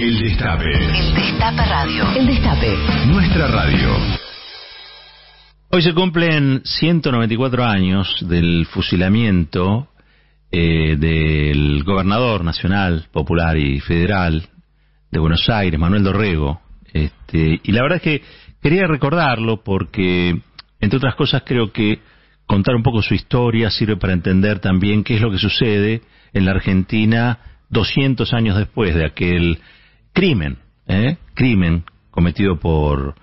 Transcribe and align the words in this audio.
El 0.00 0.18
Destape. 0.18 0.64
El 0.64 1.14
Destape 1.14 1.62
Radio. 1.66 2.12
El 2.16 2.26
Destape. 2.26 2.74
Nuestra 3.06 3.48
radio. 3.48 3.98
Hoy 5.68 5.82
se 5.82 5.92
cumplen 5.92 6.62
194 6.64 7.62
años 7.66 8.16
del 8.22 8.64
fusilamiento 8.64 9.88
eh, 10.50 10.96
del 10.96 11.84
gobernador 11.84 12.44
nacional, 12.44 13.08
popular 13.12 13.58
y 13.58 13.78
federal 13.80 14.48
de 15.10 15.20
Buenos 15.20 15.46
Aires, 15.50 15.78
Manuel 15.78 16.04
Dorrego. 16.04 16.62
Este, 16.94 17.60
y 17.62 17.70
la 17.70 17.82
verdad 17.82 17.96
es 17.96 18.02
que 18.02 18.22
quería 18.62 18.86
recordarlo 18.86 19.62
porque, 19.62 20.40
entre 20.80 20.96
otras 20.96 21.14
cosas, 21.14 21.42
creo 21.44 21.72
que 21.72 21.98
contar 22.46 22.74
un 22.74 22.82
poco 22.82 23.02
su 23.02 23.12
historia 23.12 23.68
sirve 23.68 23.98
para 23.98 24.14
entender 24.14 24.60
también 24.60 25.04
qué 25.04 25.16
es 25.16 25.20
lo 25.20 25.30
que 25.30 25.36
sucede 25.36 26.00
en 26.32 26.46
la 26.46 26.52
Argentina 26.52 27.38
200 27.68 28.32
años 28.32 28.56
después 28.56 28.94
de 28.94 29.04
aquel 29.04 29.58
crimen, 30.12 30.58
¿eh? 30.86 31.16
crimen 31.34 31.84
cometido 32.10 32.58
por, 32.58 33.14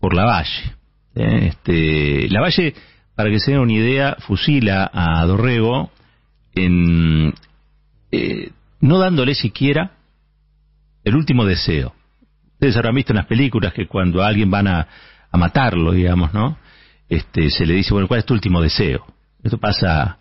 por 0.00 0.14
Lavalle. 0.14 0.74
¿eh? 1.14 1.48
Este, 1.48 2.28
Lavalle, 2.28 2.74
para 3.14 3.30
que 3.30 3.40
se 3.40 3.52
den 3.52 3.60
una 3.60 3.72
idea, 3.72 4.16
fusila 4.20 4.90
a 4.92 5.24
Dorrego 5.26 5.90
en, 6.54 7.34
eh, 8.10 8.50
no 8.80 8.98
dándole 8.98 9.34
siquiera 9.34 9.92
el 11.04 11.16
último 11.16 11.44
deseo. 11.44 11.94
Ustedes 12.54 12.76
habrán 12.76 12.94
visto 12.94 13.12
en 13.12 13.18
las 13.18 13.26
películas 13.26 13.72
que 13.72 13.86
cuando 13.86 14.22
a 14.22 14.28
alguien 14.28 14.50
van 14.50 14.68
a, 14.68 14.88
a 15.30 15.36
matarlo, 15.36 15.92
digamos, 15.92 16.32
¿no? 16.32 16.58
Este, 17.08 17.50
se 17.50 17.66
le 17.66 17.74
dice, 17.74 17.92
bueno, 17.92 18.08
¿cuál 18.08 18.20
es 18.20 18.26
tu 18.26 18.34
último 18.34 18.62
deseo? 18.62 19.04
Esto 19.42 19.58
pasa 19.58 20.18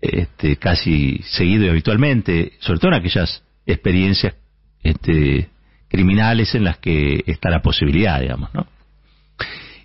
este, 0.00 0.56
casi 0.56 1.20
seguido 1.22 1.64
y 1.64 1.68
habitualmente, 1.70 2.52
sobre 2.60 2.78
todo 2.78 2.92
en 2.92 2.98
aquellas 2.98 3.42
experiencias 3.66 4.34
este, 4.82 5.50
criminales 5.88 6.54
en 6.54 6.64
las 6.64 6.78
que 6.78 7.24
está 7.26 7.50
la 7.50 7.62
posibilidad, 7.62 8.20
digamos, 8.20 8.52
¿no? 8.54 8.66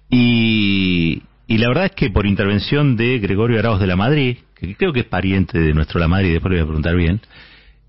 Y, 0.10 1.24
la 1.48 1.68
verdad 1.68 1.86
es 1.86 1.92
que 1.92 2.10
por 2.10 2.28
intervención 2.28 2.96
de 2.96 3.20
Gregorio 3.20 3.60
Arauz 3.60 3.80
de 3.80 3.88
la 3.88 3.96
Madrid, 3.96 4.38
que 4.56 4.76
creo 4.76 4.94
que 4.94 5.02
es 5.02 5.06
pariente 5.06 5.60
de 5.60 5.74
nuestro 5.74 6.00
La 6.00 6.08
Madrid, 6.08 6.34
después 6.34 6.52
le 6.52 6.58
voy 6.58 6.64
a 6.64 6.68
preguntar 6.68 6.96
bien, 6.96 7.22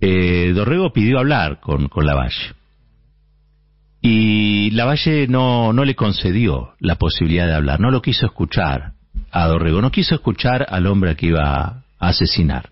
eh, 0.00 0.52
Dorrego 0.54 0.92
pidió 0.92 1.18
hablar 1.18 1.60
con, 1.60 1.88
con 1.88 2.06
Lavalle. 2.06 2.54
Y 4.00 4.70
Lavalle 4.72 5.26
no, 5.28 5.72
no 5.72 5.84
le 5.84 5.94
concedió 5.94 6.74
la 6.78 6.96
posibilidad 6.96 7.46
de 7.46 7.54
hablar, 7.54 7.80
no 7.80 7.90
lo 7.90 8.02
quiso 8.02 8.26
escuchar 8.26 8.92
a 9.30 9.46
Dorrego, 9.46 9.80
no 9.80 9.90
quiso 9.90 10.14
escuchar 10.14 10.66
al 10.68 10.86
hombre 10.86 11.16
que 11.16 11.26
iba 11.26 11.84
a 11.98 12.08
asesinar. 12.08 12.70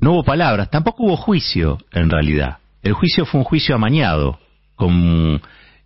No 0.00 0.12
hubo 0.12 0.24
palabras, 0.24 0.70
tampoco 0.70 1.04
hubo 1.04 1.16
juicio 1.16 1.78
en 1.92 2.10
realidad. 2.10 2.58
El 2.82 2.92
juicio 2.92 3.24
fue 3.24 3.40
un 3.40 3.44
juicio 3.44 3.74
amañado, 3.74 4.38
con 4.78 5.42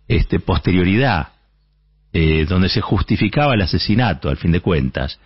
este, 0.07 0.39
posterioridad, 0.39 1.29
eh, 2.13 2.45
donde 2.47 2.69
se 2.69 2.79
justificaba 2.79 3.55
el 3.55 3.61
asesinato, 3.61 4.29
al 4.29 4.37
fin 4.37 4.51
de 4.51 4.61
cuentas. 4.61 5.19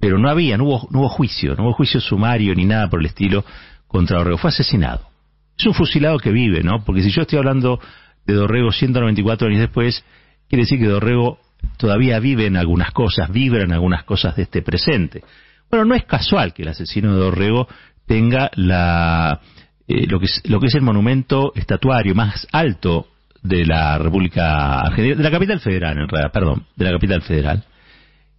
Pero 0.00 0.18
no 0.18 0.28
había, 0.28 0.58
no 0.58 0.64
hubo, 0.64 1.08
juicio, 1.08 1.54
no 1.54 1.64
hubo 1.64 1.72
juicio 1.74 2.00
sumario 2.00 2.54
ni 2.54 2.64
nada 2.64 2.90
por 2.90 3.00
el 3.00 3.06
estilo 3.06 3.44
contra 3.86 4.18
Dorrego. 4.18 4.38
Fue 4.38 4.50
asesinado. 4.50 5.08
Es 5.56 5.64
un 5.64 5.74
fusilado 5.74 6.18
que 6.18 6.32
vive, 6.32 6.62
¿no? 6.64 6.84
Porque 6.84 7.02
si 7.02 7.10
yo 7.10 7.22
estoy 7.22 7.38
hablando 7.38 7.78
de 8.26 8.34
Dorrego 8.34 8.72
194 8.72 9.46
años 9.46 9.60
después, 9.60 10.04
quiere 10.48 10.64
decir 10.64 10.80
que 10.80 10.88
Dorrego 10.88 11.38
todavía 11.78 12.18
vive 12.18 12.46
en 12.46 12.56
algunas 12.56 12.90
cosas, 12.90 13.30
vibra 13.30 13.62
en 13.62 13.72
algunas 13.72 14.02
cosas 14.02 14.34
de 14.34 14.42
este 14.42 14.60
presente. 14.60 15.22
Bueno, 15.70 15.84
no 15.84 15.94
es 15.94 16.04
casual 16.04 16.52
que 16.52 16.62
el 16.62 16.68
asesino 16.68 17.14
de 17.14 17.20
Dorrego 17.20 17.68
tenga 18.06 18.50
la, 18.56 19.40
eh, 19.88 20.06
lo, 20.06 20.18
que 20.18 20.26
es, 20.26 20.42
lo 20.44 20.60
que 20.60 20.66
es 20.66 20.74
el 20.74 20.82
monumento 20.82 21.52
estatuario 21.54 22.14
más 22.14 22.46
alto 22.52 23.08
de 23.42 23.66
la 23.66 23.98
República 23.98 24.80
Argentina, 24.80 25.16
de 25.16 25.22
la 25.22 25.30
capital 25.30 25.60
federal, 25.60 25.98
en 25.98 26.08
realidad, 26.08 26.32
perdón, 26.32 26.66
de 26.76 26.84
la 26.84 26.92
capital 26.92 27.22
federal, 27.22 27.64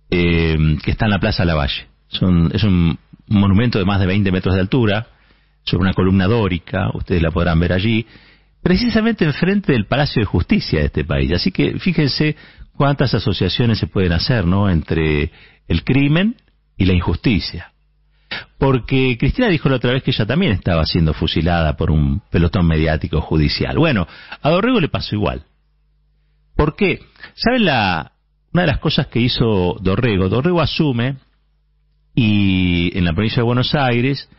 eh, 0.10 0.58
que 0.84 0.92
está 0.92 1.06
en 1.06 1.12
la 1.12 1.20
Plaza 1.20 1.46
Lavalle. 1.46 1.88
Son, 2.08 2.52
es 2.54 2.64
un 2.64 2.98
monumento 3.28 3.78
de 3.78 3.86
más 3.86 4.00
de 4.00 4.08
20 4.08 4.32
metros 4.32 4.56
de 4.56 4.62
altura, 4.62 5.08
sobre 5.64 5.84
una 5.84 5.94
columna 5.94 6.28
dórica, 6.28 6.90
ustedes 6.94 7.22
la 7.22 7.32
podrán 7.32 7.60
ver 7.60 7.74
allí, 7.74 8.06
precisamente 8.62 9.26
enfrente 9.26 9.74
del 9.74 9.86
Palacio 9.86 10.22
de 10.22 10.26
Justicia 10.26 10.80
de 10.80 10.86
este 10.86 11.06
país. 11.06 11.32
Así 11.34 11.52
que 11.52 11.78
fíjense 11.80 12.36
cuántas 12.74 13.14
asociaciones 13.14 13.80
se 13.80 13.88
pueden 13.88 14.14
hacer, 14.14 14.46
¿no?, 14.46 14.70
entre 14.70 15.32
el 15.68 15.84
crimen 15.84 16.36
y 16.78 16.86
la 16.86 16.94
injusticia. 16.94 17.72
Porque 18.58 19.18
Cristina 19.20 19.48
dijo 19.48 19.70
la 19.70 19.76
otra 19.76 19.92
vez 19.92 20.04
que 20.04 20.12
ella 20.12 20.26
también 20.26 20.52
estaba 20.52 20.86
siendo 20.86 21.14
fusilada 21.14 21.76
por 21.76 21.92
un 21.92 22.22
pelotón 22.32 22.68
mediático 22.68 23.22
judicial. 23.22 23.78
Bueno, 23.78 24.08
a 24.42 24.50
Dorrego 24.50 24.80
le 24.80 24.90
pasó 24.90 25.16
igual. 25.16 25.44
¿Por 26.56 26.76
qué? 26.76 27.00
¿Saben 27.34 27.66
la, 27.66 28.14
una 28.54 28.64
de 28.64 28.68
las 28.68 28.80
cosas 28.80 29.08
que 29.08 29.20
hizo 29.20 29.78
Dorrego? 29.82 30.30
Dorrego 30.30 30.62
asume 30.62 31.18
y 32.16 32.98
en 32.98 33.06
la 33.06 33.14
provincia 33.14 33.42
de 33.42 33.46
Buenos 33.46 33.76
Aires 33.76 34.30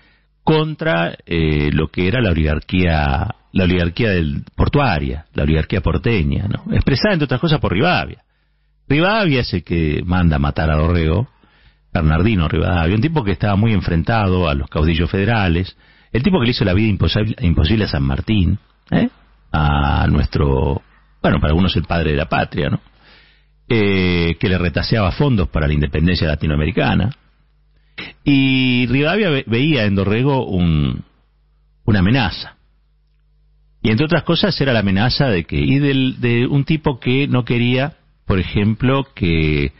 contra 0.42 1.16
eh, 1.26 1.70
lo 1.72 1.88
que 1.88 2.08
era 2.08 2.20
la 2.22 2.30
oligarquía 2.30 3.34
la 3.56 3.64
oligarquía 3.64 4.10
del 4.10 4.44
portuaria, 4.54 5.26
la 5.32 5.44
oligarquía 5.44 5.80
porteña, 5.80 6.46
¿no? 6.46 6.72
expresada 6.74 7.14
entre 7.14 7.24
otras 7.24 7.40
cosas 7.40 7.58
por 7.58 7.72
Rivadavia. 7.72 8.22
Rivadavia 8.86 9.40
es 9.40 9.54
el 9.54 9.64
que 9.64 10.02
manda 10.04 10.38
matar 10.38 10.70
a 10.70 10.76
Dorrego, 10.76 11.26
Bernardino 12.00 12.48
Rivadavia, 12.48 12.94
un 12.94 13.00
tipo 13.00 13.24
que 13.24 13.32
estaba 13.32 13.56
muy 13.56 13.72
enfrentado 13.72 14.48
a 14.48 14.54
los 14.54 14.68
caudillos 14.68 15.10
federales, 15.10 15.76
el 16.12 16.22
tipo 16.22 16.38
que 16.38 16.46
le 16.46 16.50
hizo 16.52 16.64
la 16.64 16.74
vida 16.74 16.88
imposible, 16.88 17.84
a 17.84 17.88
San 17.88 18.02
Martín, 18.02 18.58
¿eh? 18.90 19.08
a 19.52 20.06
nuestro, 20.08 20.82
bueno, 21.22 21.40
para 21.40 21.48
algunos 21.48 21.76
el 21.76 21.84
padre 21.84 22.12
de 22.12 22.16
la 22.16 22.28
patria. 22.28 22.70
Eh, 23.68 24.36
que 24.38 24.48
le 24.48 24.58
retaseaba 24.58 25.10
fondos 25.10 25.48
para 25.48 25.66
la 25.66 25.74
independencia 25.74 26.28
latinoamericana. 26.28 27.10
Y 28.22 28.86
Rivadavia 28.86 29.42
veía 29.44 29.86
en 29.86 29.96
Dorrego 29.96 30.46
un, 30.46 31.02
una 31.84 31.98
amenaza. 31.98 32.56
Y 33.82 33.90
entre 33.90 34.06
otras 34.06 34.22
cosas 34.22 34.60
era 34.60 34.72
la 34.72 34.80
amenaza 34.80 35.28
de 35.28 35.44
que, 35.44 35.56
y 35.56 35.80
del, 35.80 36.20
de 36.20 36.46
un 36.46 36.64
tipo 36.64 37.00
que 37.00 37.26
no 37.26 37.44
quería, 37.44 37.94
por 38.24 38.38
ejemplo, 38.38 39.08
que 39.14 39.72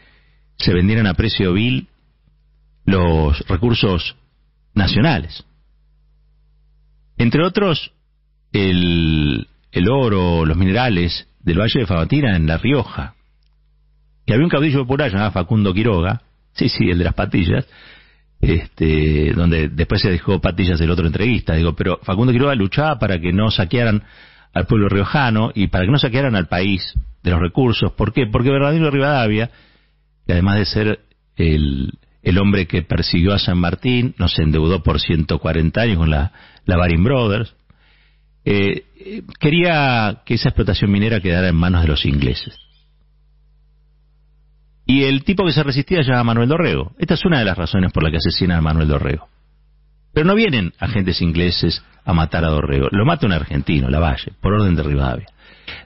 se 0.57 0.73
vendieran 0.73 1.07
a 1.07 1.13
precio 1.13 1.53
vil 1.53 1.87
los 2.87 3.39
recursos 3.47 4.15
nacionales. 4.73 5.43
Entre 7.17 7.43
otros, 7.43 7.91
el, 8.53 9.47
el 9.71 9.89
oro, 9.89 10.45
los 10.45 10.57
minerales 10.57 11.27
del 11.41 11.59
Valle 11.59 11.81
de 11.81 11.85
Famatina 11.85 12.35
en 12.35 12.47
La 12.47 12.57
Rioja. 12.57 13.13
Y 14.25 14.31
había 14.31 14.45
un 14.45 14.49
caudillo 14.49 14.79
popular 14.79 15.11
llamado 15.11 15.31
Facundo 15.31 15.73
Quiroga, 15.73 16.21
sí, 16.53 16.69
sí, 16.69 16.89
el 16.89 16.97
de 16.97 17.03
las 17.03 17.13
patillas, 17.13 17.67
este, 18.39 19.33
donde 19.33 19.67
después 19.67 20.01
se 20.01 20.09
dejó 20.09 20.39
patillas 20.39 20.79
del 20.79 20.91
otro 20.91 21.07
entrevista, 21.07 21.55
digo, 21.55 21.75
pero 21.75 21.99
Facundo 22.03 22.31
Quiroga 22.31 22.55
luchaba 22.55 22.99
para 22.99 23.19
que 23.19 23.33
no 23.33 23.51
saquearan 23.51 24.03
al 24.53 24.65
pueblo 24.65 24.87
riojano 24.87 25.51
y 25.53 25.67
para 25.67 25.85
que 25.85 25.91
no 25.91 25.99
saquearan 25.99 26.35
al 26.35 26.47
país 26.47 26.93
de 27.21 27.31
los 27.31 27.41
recursos. 27.41 27.91
¿Por 27.91 28.13
qué? 28.13 28.27
Porque 28.27 28.49
Bernardino 28.49 28.89
Rivadavia, 28.89 29.51
que 30.25 30.33
además 30.33 30.59
de 30.59 30.65
ser 30.65 30.99
el, 31.35 31.91
el 32.23 32.37
hombre 32.39 32.67
que 32.67 32.81
persiguió 32.81 33.33
a 33.33 33.39
San 33.39 33.57
Martín, 33.57 34.15
nos 34.17 34.37
endeudó 34.39 34.83
por 34.83 34.99
140 34.99 35.81
años 35.81 35.97
con 35.97 36.09
la, 36.09 36.31
la 36.65 36.77
Brothers, 36.77 37.55
eh, 38.45 38.85
quería 39.39 40.21
que 40.25 40.35
esa 40.35 40.49
explotación 40.49 40.91
minera 40.91 41.19
quedara 41.19 41.49
en 41.49 41.55
manos 41.55 41.81
de 41.81 41.87
los 41.87 42.05
ingleses. 42.05 42.57
Y 44.85 45.03
el 45.03 45.25
tipo 45.25 45.45
que 45.45 45.51
se 45.51 45.63
resistía 45.63 46.01
se 46.01 46.11
Manuel 46.23 46.47
Dorrego. 46.47 46.93
Esta 46.97 47.15
es 47.15 47.25
una 47.25 47.39
de 47.39 47.45
las 47.45 47.57
razones 47.57 47.91
por 47.91 48.03
las 48.03 48.11
que 48.11 48.17
asesinan 48.17 48.59
a 48.59 48.61
Manuel 48.61 48.87
Dorrego. 48.87 49.27
Pero 50.13 50.25
no 50.25 50.33
vienen 50.33 50.73
agentes 50.79 51.21
ingleses 51.21 51.83
a 52.05 52.13
matar 52.13 52.45
a 52.45 52.49
Dorrego. 52.49 52.87
Lo 52.91 53.05
mata 53.05 53.25
un 53.25 53.33
argentino, 53.33 53.89
Lavalle, 53.89 54.31
por 54.41 54.53
orden 54.53 54.75
de 54.75 54.83
Rivadavia. 54.83 55.27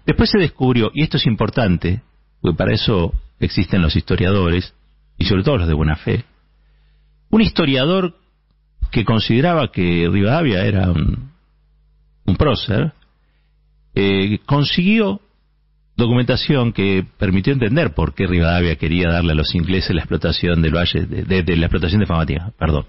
Después 0.06 0.30
se 0.30 0.38
descubrió, 0.38 0.92
y 0.94 1.02
esto 1.02 1.18
es 1.18 1.26
importante, 1.26 2.04
porque 2.42 2.58
para 2.58 2.74
eso 2.74 3.12
existen 3.40 3.82
los 3.82 3.96
historiadores, 3.96 4.76
y 5.22 5.26
sobre 5.26 5.44
todo 5.44 5.58
los 5.58 5.68
de 5.68 5.76
buena 5.76 5.96
fe, 5.98 6.26
un 7.30 7.42
historiador 7.42 8.16
que 8.90 9.06
consideraba 9.06 9.72
que 9.72 10.10
Rivadavia 10.12 10.66
era 10.66 10.90
un, 10.90 11.32
un 12.26 12.36
prócer, 12.36 12.92
eh, 13.94 14.40
consiguió 14.48 15.22
documentación 15.96 16.74
que 16.74 17.06
permitió 17.20 17.54
entender 17.54 17.94
por 17.94 18.16
qué 18.16 18.26
Rivadavia 18.26 18.78
quería 18.78 19.12
darle 19.12 19.34
a 19.34 19.36
los 19.36 19.54
ingleses 19.54 19.94
la 19.94 20.02
explotación 20.02 20.60
del 20.64 20.76
valle, 20.76 21.06
de, 21.06 21.44
de 21.44 21.56
la 21.56 21.68
explotación 21.68 22.00
de 22.00 22.08
Famatina, 22.08 22.52
perdón. 22.58 22.86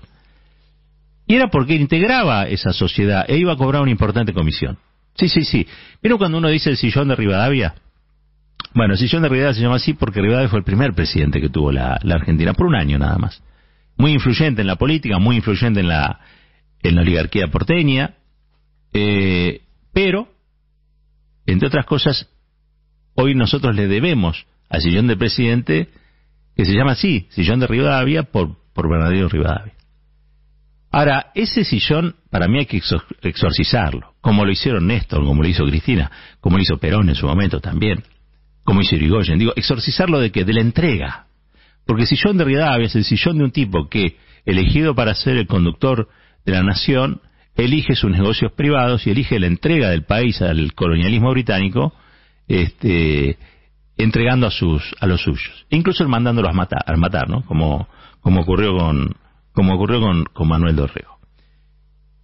Y 1.27 1.35
era 1.35 1.49
porque 1.49 1.75
integraba 1.75 2.49
esa 2.49 2.73
sociedad 2.73 3.27
e 3.29 3.37
iba 3.37 3.53
a 3.53 3.57
cobrar 3.57 3.83
una 3.83 3.91
importante 3.91 4.33
comisión. 4.33 4.79
Sí, 5.17 5.29
sí, 5.29 5.43
sí. 5.43 5.67
Pero 6.01 6.17
cuando 6.17 6.39
uno 6.39 6.49
dice 6.49 6.71
el 6.71 6.79
sillón 6.79 7.09
de 7.09 7.17
Rivadavia, 7.17 7.75
bueno, 8.75 8.97
sillón 8.97 9.23
de 9.23 9.29
Rivadavia 9.29 9.55
se 9.55 9.63
llama 9.63 9.77
así 9.77 9.95
porque 9.95 10.21
Rivadavia 10.21 10.49
fue 10.49 10.59
el 10.59 10.65
primer 10.65 10.95
presidente 10.95 11.41
que 11.41 11.49
tuvo 11.49 11.73
la, 11.73 11.99
la 12.03 12.15
Argentina, 12.17 12.55
por 12.55 12.67
un 12.67 12.75
año 12.75 12.99
nada 12.99 13.19
más. 13.19 13.43
Muy 13.97 14.13
influyente 14.13 14.63
en 14.63 14.67
la 14.67 14.77
política, 14.77 15.19
muy 15.19 15.37
influyente 15.37 15.81
en 15.81 15.89
la, 15.89 16.21
en 16.83 16.95
la 16.95 17.03
oligarquía 17.03 17.49
porteña, 17.49 18.15
eh, 18.93 19.63
Pero, 19.93 20.29
entre 21.47 21.69
otras 21.69 21.87
cosas, 21.87 22.29
hoy 23.15 23.35
nosotros 23.35 23.75
le 23.75 23.89
debemos 23.89 24.47
al 24.69 24.81
sillón 24.81 25.07
de 25.07 25.17
presidente, 25.17 25.89
que 26.57 26.65
se 26.65 26.73
llama 26.73 26.93
así, 26.93 27.27
sillón 27.31 27.61
de 27.61 27.67
Rivadavia, 27.67 28.25
por, 28.25 28.57
por 28.73 28.89
Bernardino 28.89 29.29
Rivadavia. 29.29 29.75
Ahora, 30.91 31.31
ese 31.35 31.65
sillón 31.65 32.17
para 32.31 32.49
mí 32.49 32.59
hay 32.59 32.67
que 32.67 32.81
exorcizarlo, 33.23 34.15
como 34.21 34.45
lo 34.45 34.53
hicieron 34.53 34.87
Néstor, 34.87 35.25
como 35.25 35.43
lo 35.43 35.49
hizo 35.49 35.65
Cristina, 35.65 36.11
como 36.41 36.57
lo 36.57 36.63
hizo 36.63 36.79
Perón 36.79 37.09
en 37.09 37.15
su 37.15 37.27
momento 37.27 37.61
también, 37.61 38.03
como 38.65 38.81
hizo 38.81 38.97
Irigoyen. 38.97 39.39
Digo, 39.39 39.53
exorcizarlo 39.57 40.21
de 40.21 40.31
que 40.31 40.45
de 40.45 40.53
la 40.53 40.61
entrega. 40.61 41.27
Porque 41.87 42.03
el 42.03 42.09
sillón 42.09 42.39
de 42.39 42.45
Rivadavia 42.45 42.87
es 42.87 42.95
el 42.95 43.05
sillón 43.05 43.39
de 43.39 43.45
un 43.45 43.51
tipo 43.51 43.89
que, 43.89 44.17
elegido 44.45 44.95
para 44.95 45.15
ser 45.15 45.37
el 45.37 45.47
conductor 45.47 46.09
de 46.45 46.53
la 46.53 46.63
nación, 46.63 47.21
elige 47.57 47.95
sus 47.95 48.11
negocios 48.11 48.53
privados 48.53 49.07
y 49.07 49.11
elige 49.11 49.39
la 49.39 49.47
entrega 49.47 49.91
del 49.91 50.05
país 50.05 50.41
al 50.43 50.75
colonialismo 50.75 51.31
británico, 51.31 51.93
este, 52.49 53.39
entregando 53.97 54.47
a 54.47 54.51
sus 54.51 54.83
a 55.01 55.07
los 55.07 55.23
suyos, 55.23 55.67
incluso 55.71 56.09
mandándolos 56.09 56.51
a 56.51 56.55
matar, 56.55 56.83
a 56.87 56.97
matar, 56.97 57.29
¿no? 57.29 57.43
Como 57.43 57.89
como 58.21 58.43
ocurrió 58.43 58.77
con 58.77 59.15
como 59.53 59.75
ocurrió 59.75 60.01
con, 60.01 60.25
con 60.25 60.49
Manuel 60.49 60.77
Dorrego. 60.77 61.19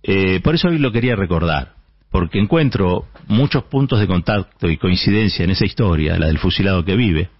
Eh, 0.03 0.41
por 0.41 0.55
eso 0.55 0.69
hoy 0.69 0.79
lo 0.79 0.93
quería 0.93 1.15
recordar, 1.17 1.75
porque 2.11 2.39
encuentro 2.39 3.07
muchos 3.27 3.65
puntos 3.65 4.01
de 4.01 4.07
contacto 4.07 4.69
y 4.69 4.77
coincidencia 4.77 5.45
en 5.45 5.51
esa 5.51 5.67
historia, 5.67 6.19
la 6.19 6.27
del 6.27 6.39
fusilado 6.39 6.85
que 6.85 6.97
vive, 6.97 7.31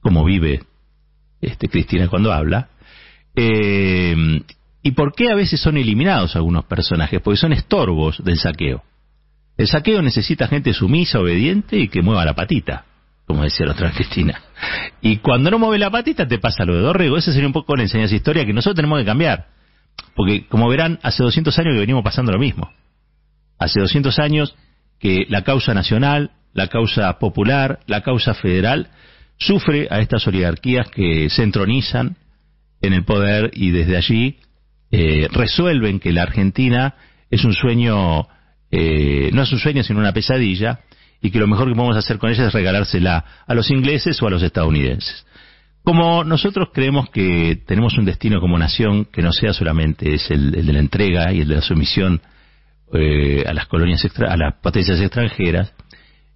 como 0.00 0.24
vive 0.24 0.62
este, 1.40 1.68
Cristina 1.68 2.08
cuando 2.08 2.32
habla, 2.32 2.68
eh, 3.34 4.42
y 4.82 4.92
por 4.92 5.12
qué 5.14 5.30
a 5.30 5.34
veces 5.34 5.60
son 5.60 5.76
eliminados 5.76 6.36
algunos 6.36 6.64
personajes, 6.64 7.20
porque 7.20 7.38
son 7.38 7.52
estorbos 7.52 8.22
del 8.24 8.38
saqueo. 8.38 8.82
El 9.56 9.66
saqueo 9.66 10.02
necesita 10.02 10.46
gente 10.46 10.72
sumisa, 10.72 11.18
obediente 11.18 11.76
y 11.78 11.88
que 11.88 12.00
mueva 12.00 12.24
la 12.24 12.34
patita, 12.34 12.84
como 13.26 13.42
decía 13.42 13.66
la 13.66 13.72
otra 13.72 13.90
Cristina. 13.90 14.40
Y 15.00 15.18
cuando 15.18 15.50
no 15.50 15.58
mueve 15.58 15.78
la 15.78 15.90
patita 15.90 16.26
te 16.26 16.38
pasa 16.38 16.64
lo 16.64 16.76
de 16.76 16.80
Dorrego. 16.80 17.16
Esa 17.16 17.32
sería 17.32 17.46
un 17.46 17.52
poco 17.52 17.76
la 17.76 17.82
enseñanza 17.82 18.14
historia 18.14 18.44
que 18.44 18.52
nosotros 18.52 18.76
tenemos 18.76 18.98
que 19.00 19.04
cambiar. 19.04 19.48
Porque, 20.14 20.46
como 20.46 20.68
verán, 20.68 20.98
hace 21.02 21.22
200 21.22 21.56
años 21.58 21.74
que 21.74 21.80
venimos 21.80 22.02
pasando 22.02 22.32
lo 22.32 22.38
mismo. 22.38 22.70
Hace 23.58 23.80
200 23.80 24.18
años 24.18 24.54
que 24.98 25.26
la 25.28 25.42
causa 25.42 25.74
nacional, 25.74 26.32
la 26.52 26.68
causa 26.68 27.18
popular, 27.18 27.80
la 27.86 28.02
causa 28.02 28.34
federal 28.34 28.88
sufre 29.38 29.88
a 29.90 30.00
estas 30.00 30.26
oligarquías 30.26 30.88
que 30.90 31.30
se 31.30 31.42
entronizan 31.42 32.16
en 32.80 32.92
el 32.92 33.04
poder 33.04 33.50
y 33.54 33.70
desde 33.70 33.96
allí 33.96 34.38
eh, 34.90 35.28
resuelven 35.30 36.00
que 36.00 36.12
la 36.12 36.22
Argentina 36.22 36.94
es 37.30 37.44
un 37.44 37.52
sueño, 37.52 38.26
eh, 38.70 39.30
no 39.32 39.42
es 39.42 39.52
un 39.52 39.58
sueño 39.58 39.82
sino 39.82 40.00
una 40.00 40.12
pesadilla 40.12 40.80
y 41.20 41.30
que 41.30 41.38
lo 41.38 41.46
mejor 41.46 41.68
que 41.68 41.74
podemos 41.74 41.96
hacer 41.96 42.18
con 42.18 42.30
ella 42.30 42.46
es 42.46 42.52
regalársela 42.52 43.24
a 43.46 43.54
los 43.54 43.70
ingleses 43.70 44.20
o 44.22 44.26
a 44.26 44.30
los 44.30 44.42
estadounidenses. 44.42 45.26
Como 45.82 46.22
nosotros 46.24 46.68
creemos 46.72 47.08
que 47.10 47.62
tenemos 47.66 47.96
un 47.98 48.04
destino 48.04 48.40
como 48.40 48.58
nación 48.58 49.06
que 49.06 49.22
no 49.22 49.32
sea 49.32 49.52
solamente 49.52 50.14
es 50.14 50.30
el, 50.30 50.50
de 50.50 50.72
la 50.72 50.80
entrega 50.80 51.32
y 51.32 51.40
el 51.40 51.48
de 51.48 51.56
la 51.56 51.62
sumisión 51.62 52.20
eh, 52.92 53.44
a 53.46 53.52
las 53.52 53.66
colonias 53.66 54.06
a 54.28 54.36
las 54.36 54.54
potencias 54.62 55.00
extranjeras, 55.00 55.72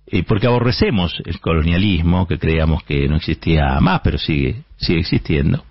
eh, 0.07 0.23
porque 0.25 0.47
aborrecemos 0.47 1.23
el 1.25 1.41
colonialismo, 1.41 2.27
que 2.27 2.39
creíamos 2.39 2.83
que 2.85 3.09
no 3.09 3.17
existía 3.17 3.81
más, 3.81 4.01
pero 4.03 4.19
sigue, 4.19 4.63
sigue 4.77 5.01
existiendo, 5.01 5.65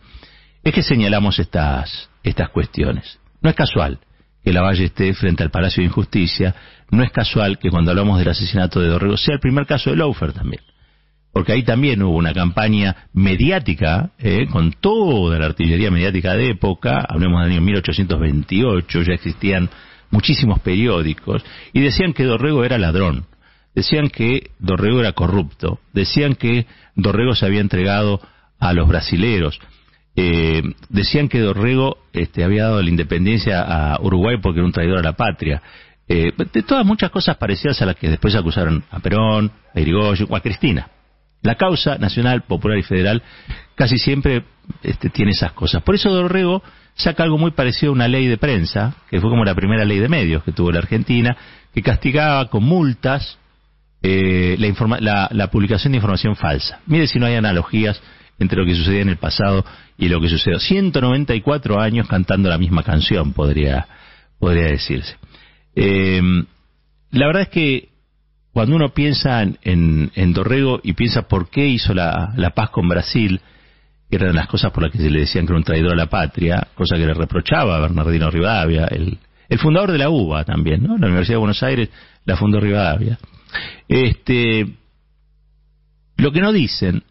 es 0.63 0.73
que 0.73 0.83
señalamos 0.83 1.39
estas, 1.39 2.09
estas 2.23 2.49
cuestiones. 2.49 3.19
No 3.41 3.49
es 3.49 3.55
casual 3.55 3.99
que 4.43 4.53
la 4.53 4.61
Valle 4.61 4.85
esté 4.85 5.13
frente 5.13 5.43
al 5.43 5.51
Palacio 5.51 5.81
de 5.81 5.87
Injusticia, 5.87 6.55
no 6.89 7.03
es 7.03 7.11
casual 7.11 7.59
que 7.59 7.69
cuando 7.69 7.91
hablamos 7.91 8.17
del 8.19 8.29
asesinato 8.29 8.79
de 8.79 8.87
Dorrego 8.87 9.17
sea 9.17 9.35
el 9.35 9.39
primer 9.39 9.65
caso 9.65 9.91
de 9.91 9.97
Laufer 9.97 10.33
también 10.33 10.61
porque 11.31 11.53
ahí 11.53 11.63
también 11.63 12.01
hubo 12.03 12.17
una 12.17 12.33
campaña 12.33 13.07
mediática, 13.13 14.11
eh, 14.19 14.47
con 14.51 14.73
toda 14.73 15.39
la 15.39 15.45
artillería 15.45 15.89
mediática 15.89 16.33
de 16.33 16.51
época, 16.51 17.05
hablemos 17.07 17.41
del 17.41 17.53
año 17.53 17.61
1828, 17.61 19.01
ya 19.03 19.13
existían 19.13 19.69
muchísimos 20.11 20.59
periódicos, 20.59 21.43
y 21.73 21.81
decían 21.81 22.13
que 22.13 22.23
Dorrego 22.23 22.63
era 22.63 22.77
ladrón, 22.77 23.25
decían 23.73 24.09
que 24.09 24.51
Dorrego 24.59 24.99
era 24.99 25.13
corrupto, 25.13 25.79
decían 25.93 26.35
que 26.35 26.67
Dorrego 26.95 27.33
se 27.35 27.45
había 27.45 27.61
entregado 27.61 28.21
a 28.59 28.73
los 28.73 28.87
brasileros, 28.87 29.59
eh, 30.15 30.61
decían 30.89 31.29
que 31.29 31.39
Dorrego 31.39 31.97
este, 32.13 32.43
había 32.43 32.65
dado 32.65 32.81
la 32.81 32.89
independencia 32.89 33.61
a 33.61 34.01
Uruguay 34.01 34.37
porque 34.41 34.59
era 34.59 34.65
un 34.65 34.73
traidor 34.73 34.99
a 34.99 35.03
la 35.03 35.13
patria. 35.13 35.61
Eh, 36.07 36.33
de 36.53 36.63
todas 36.63 36.85
muchas 36.85 37.09
cosas 37.09 37.37
parecidas 37.37 37.81
a 37.81 37.85
las 37.85 37.95
que 37.95 38.09
después 38.09 38.35
acusaron 38.35 38.83
a 38.91 38.99
Perón, 38.99 39.51
a 39.73 39.79
Irigoyen 39.79 40.27
o 40.29 40.35
a 40.35 40.41
Cristina. 40.41 40.89
La 41.41 41.55
causa 41.55 41.97
nacional, 41.97 42.43
popular 42.43 42.77
y 42.77 42.83
federal 42.83 43.23
casi 43.75 43.97
siempre 43.97 44.43
este, 44.83 45.09
tiene 45.09 45.31
esas 45.31 45.53
cosas. 45.53 45.81
Por 45.83 45.95
eso 45.95 46.11
Dorrego 46.11 46.61
saca 46.95 47.23
algo 47.23 47.37
muy 47.37 47.51
parecido 47.51 47.91
a 47.91 47.95
una 47.95 48.07
ley 48.07 48.27
de 48.27 48.37
prensa, 48.37 48.95
que 49.09 49.19
fue 49.19 49.29
como 49.29 49.43
la 49.43 49.55
primera 49.55 49.85
ley 49.85 49.99
de 49.99 50.09
medios 50.09 50.43
que 50.43 50.51
tuvo 50.51 50.71
la 50.71 50.79
Argentina, 50.79 51.35
que 51.73 51.81
castigaba 51.81 52.49
con 52.49 52.63
multas 52.63 53.39
eh, 54.03 54.55
la, 54.99 55.29
la, 55.31 55.47
publicación 55.51 55.93
de 55.93 55.97
información 55.97 56.35
falsa. 56.35 56.79
Mire 56.85 57.07
si 57.07 57.19
no 57.19 57.25
hay 57.25 57.35
analogías 57.35 58.01
entre 58.39 58.59
lo 58.59 58.65
que 58.65 58.75
sucedía 58.75 59.01
en 59.01 59.09
el 59.09 59.17
pasado 59.17 59.63
y 59.97 60.09
lo 60.09 60.19
que 60.19 60.29
sucedió. 60.29 60.59
194 60.59 61.79
años 61.79 62.07
cantando 62.07 62.49
la 62.49 62.57
misma 62.57 62.83
canción, 62.83 63.33
podría, 63.33 63.87
podría 64.39 64.65
decirse. 64.65 65.15
Eh, 65.75 66.21
la 67.11 67.27
verdad 67.27 67.43
es 67.43 67.49
que 67.49 67.90
cuando 68.53 68.75
uno 68.75 68.89
piensa 68.89 69.41
en, 69.43 70.11
en, 70.13 70.33
Dorrego 70.33 70.81
y 70.83 70.93
piensa 70.93 71.23
por 71.23 71.49
qué 71.49 71.67
hizo 71.67 71.93
la, 71.93 72.51
paz 72.53 72.69
con 72.69 72.87
Brasil, 72.87 73.39
que 74.09 74.17
eran 74.17 74.35
las 74.35 74.47
cosas 74.47 74.71
por 74.71 74.83
las 74.83 74.91
que 74.91 74.97
se 74.97 75.09
le 75.09 75.21
decían 75.21 75.45
que 75.45 75.53
era 75.53 75.57
un 75.57 75.63
traidor 75.63 75.93
a 75.93 75.95
la 75.95 76.07
patria, 76.07 76.67
cosa 76.75 76.97
que 76.97 77.05
le 77.05 77.13
reprochaba 77.13 77.77
a 77.77 77.79
Bernardino 77.79 78.29
Rivadavia, 78.29 78.85
el, 78.87 79.17
el 79.47 79.59
fundador 79.59 79.91
de 79.91 79.97
la 79.97 80.09
UBA 80.09 80.43
también, 80.43 80.83
¿no? 80.83 80.97
La 80.97 81.07
Universidad 81.07 81.35
de 81.35 81.39
Buenos 81.39 81.63
Aires 81.63 81.89
la 82.25 82.35
fundó 82.35 82.59
Rivadavia. 82.59 83.17
Este, 83.87 84.67
lo 86.17 86.31
que 86.31 86.41
no 86.41 86.51
dicen 86.51 87.03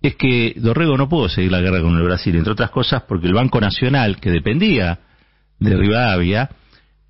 es 0.00 0.16
que 0.16 0.54
Dorrego 0.56 0.96
no 0.96 1.08
pudo 1.08 1.28
seguir 1.28 1.52
la 1.52 1.60
guerra 1.60 1.82
con 1.82 1.96
el 1.96 2.02
Brasil, 2.02 2.36
entre 2.36 2.52
otras 2.52 2.70
cosas 2.70 3.02
porque 3.02 3.26
el 3.26 3.34
Banco 3.34 3.60
Nacional, 3.60 4.18
que 4.18 4.30
dependía 4.30 5.00
de 5.58 5.76
Rivadavia, 5.76 6.48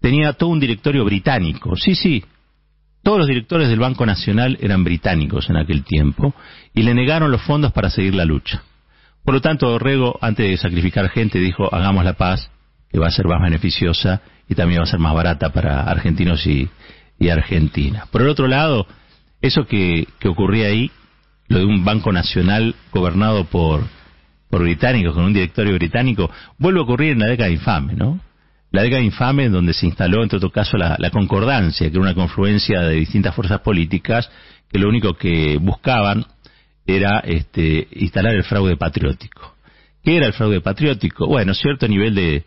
tenía 0.00 0.32
todo 0.32 0.50
un 0.50 0.60
directorio 0.60 1.04
británico. 1.04 1.76
Sí, 1.76 1.94
sí, 1.94 2.24
todos 3.08 3.20
los 3.20 3.28
directores 3.28 3.70
del 3.70 3.78
Banco 3.78 4.04
Nacional 4.04 4.58
eran 4.60 4.84
británicos 4.84 5.48
en 5.48 5.56
aquel 5.56 5.82
tiempo 5.82 6.34
y 6.74 6.82
le 6.82 6.92
negaron 6.92 7.30
los 7.30 7.40
fondos 7.40 7.72
para 7.72 7.88
seguir 7.88 8.14
la 8.14 8.26
lucha. 8.26 8.62
Por 9.24 9.32
lo 9.32 9.40
tanto, 9.40 9.70
Dorrego, 9.70 10.18
antes 10.20 10.46
de 10.46 10.58
sacrificar 10.58 11.08
gente, 11.08 11.38
dijo, 11.38 11.74
hagamos 11.74 12.04
la 12.04 12.18
paz, 12.18 12.50
que 12.92 12.98
va 12.98 13.06
a 13.06 13.10
ser 13.10 13.26
más 13.26 13.40
beneficiosa 13.40 14.20
y 14.46 14.54
también 14.54 14.80
va 14.80 14.84
a 14.84 14.90
ser 14.90 15.00
más 15.00 15.14
barata 15.14 15.54
para 15.54 15.84
argentinos 15.84 16.46
y, 16.46 16.68
y 17.18 17.30
Argentina. 17.30 18.04
Por 18.12 18.20
el 18.20 18.28
otro 18.28 18.46
lado, 18.46 18.86
eso 19.40 19.64
que, 19.66 20.06
que, 20.18 20.28
ocurría 20.28 20.66
ahí, 20.66 20.90
lo 21.48 21.60
de 21.60 21.64
un 21.64 21.86
Banco 21.86 22.12
Nacional 22.12 22.74
gobernado 22.92 23.44
por, 23.44 23.84
por 24.50 24.60
británicos, 24.60 25.14
con 25.14 25.24
un 25.24 25.32
directorio 25.32 25.72
británico, 25.72 26.30
vuelve 26.58 26.80
a 26.80 26.82
ocurrir 26.82 27.12
en 27.12 27.20
la 27.20 27.28
década 27.28 27.48
infame, 27.48 27.94
¿no? 27.94 28.20
La 28.70 28.82
década 28.82 29.02
infame 29.02 29.48
donde 29.48 29.72
se 29.72 29.86
instaló, 29.86 30.22
entre 30.22 30.36
otro 30.36 30.50
caso, 30.50 30.76
la, 30.76 31.10
concordancia, 31.10 31.88
que 31.88 31.94
era 31.94 32.02
una 32.02 32.14
confluencia 32.14 32.82
de 32.82 32.96
distintas 32.96 33.34
fuerzas 33.34 33.60
políticas 33.60 34.30
que 34.70 34.78
lo 34.78 34.88
único 34.88 35.14
que 35.14 35.56
buscaban 35.56 36.26
era 36.86 37.20
este, 37.20 37.88
instalar 37.92 38.34
el 38.34 38.44
fraude 38.44 38.76
patriótico. 38.76 39.54
¿Qué 40.02 40.16
era 40.16 40.26
el 40.26 40.34
fraude 40.34 40.60
patriótico? 40.60 41.26
Bueno, 41.26 41.54
cierto 41.54 41.88
nivel 41.88 42.14
de, 42.14 42.44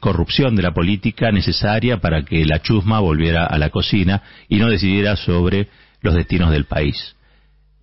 corrupción 0.00 0.56
de 0.56 0.62
la 0.62 0.72
política 0.72 1.30
necesaria 1.30 1.98
para 1.98 2.24
que 2.24 2.46
la 2.46 2.62
chusma 2.62 3.00
volviera 3.00 3.44
a 3.44 3.58
la 3.58 3.68
cocina 3.68 4.22
y 4.48 4.56
no 4.56 4.70
decidiera 4.70 5.16
sobre 5.16 5.68
los 6.00 6.14
destinos 6.14 6.50
del 6.50 6.64
país. 6.64 7.14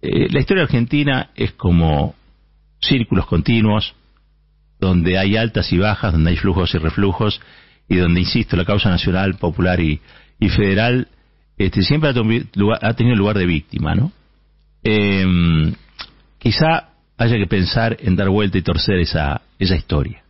Eh, 0.01 0.27
la 0.31 0.39
historia 0.39 0.63
argentina 0.63 1.29
es 1.35 1.51
como 1.51 2.15
círculos 2.79 3.27
continuos, 3.27 3.93
donde 4.81 5.19
hay 5.19 5.37
altas 5.37 5.71
y 5.71 5.77
bajas, 5.77 6.11
donde 6.11 6.31
hay 6.31 6.37
flujos 6.37 6.73
y 6.73 6.79
reflujos, 6.79 7.39
y 7.87 7.97
donde, 7.97 8.21
insisto, 8.21 8.57
la 8.57 8.65
causa 8.65 8.89
nacional, 8.89 9.35
popular 9.35 9.79
y, 9.79 10.01
federal 10.49 11.07
este, 11.55 11.83
siempre 11.83 12.09
ha, 12.09 12.93
tenido 12.93 13.15
lugar 13.15 13.37
de 13.37 13.45
víctima, 13.45 13.93
¿no? 13.93 14.11
Em, 14.83 15.75
quizá 16.39 16.89
haya 17.15 17.37
que 17.37 17.45
pensar 17.45 17.95
en 17.99 18.15
dar 18.15 18.29
vuelta 18.29 18.57
y 18.57 18.63
torcer 18.63 18.97
esa, 18.97 19.41
esa 19.59 19.75
historia, 19.75 20.23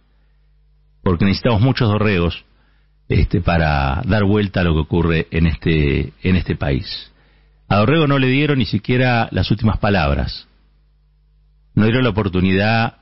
porque 1.02 1.24
necesitamos 1.24 1.62
muchos 1.62 1.88
dorregos 1.88 2.44
este, 3.08 3.40
para 3.40 4.02
dar 4.06 4.26
vuelta 4.26 4.60
a 4.60 4.64
lo 4.66 4.74
que 4.74 4.82
ocurre 4.82 5.28
en 5.32 5.48
este, 5.48 6.12
en 6.24 6.36
este 6.36 6.58
país. 6.58 7.12
A 7.70 7.78
Dorrego 7.78 8.06
no 8.08 8.20
le 8.20 8.28
dieron 8.28 8.60
ni 8.60 8.66
siquiera 8.66 9.30
las 9.32 9.50
últimas 9.50 9.78
palabras, 9.78 10.50
no 11.74 11.86
dieron 11.86 12.04
la 12.04 12.10
oportunidad 12.10 13.01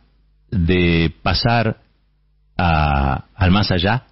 de 0.52 1.14
pasar 1.22 1.78
al 2.58 3.52
más 3.52 3.72
allá 3.72 4.06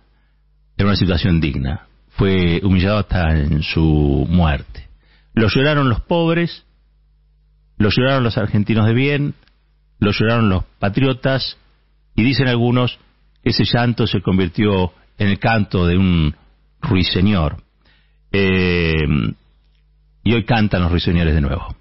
en 0.77 0.86
una 0.86 0.96
situación 0.96 1.41
digna. 1.41 1.84
fue 2.10 2.62
humillado 2.63 2.98
hasta 2.98 3.38
en 3.38 3.62
su 3.62 4.25
muerte. 4.27 4.88
Lo 5.34 5.50
lloraron 5.50 5.89
los 5.89 6.01
pobres, 6.01 6.65
lo 7.77 7.89
lloraron 7.89 8.24
los 8.24 8.38
argentinos 8.39 8.88
de 8.88 8.94
bien, 8.94 9.36
lo 10.00 10.12
lloraron 10.12 10.50
los 10.50 10.63
patriotas, 10.79 11.58
y 12.15 12.24
dicen 12.24 12.48
algunos 12.48 12.98
que 13.44 13.51
ese 13.51 13.63
llanto 13.65 14.08
se 14.08 14.22
convirtió 14.22 14.91
en 15.20 15.27
el 15.27 15.39
canto 15.39 15.86
de 15.86 15.98
un 15.98 16.36
ruiseñor. 16.82 17.63
Eh, 18.32 18.94
y 20.24 20.34
hoy 20.34 20.44
cantan 20.44 20.82
los 20.82 20.91
ruiseñores 20.91 21.36
de 21.36 21.41
nuevo. 21.41 21.75